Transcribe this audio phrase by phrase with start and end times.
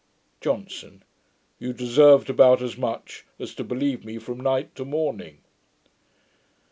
[0.41, 1.03] JOHNSON.
[1.59, 5.37] 'You deserved about as much, as to believe me from night to morning.'